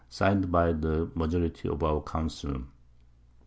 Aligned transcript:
Sign'd 0.09 0.51
by 0.51 0.73
the 0.73 1.11
Majority 1.13 1.69
of 1.69 1.83
our 1.83 2.01
Council. 2.01 2.63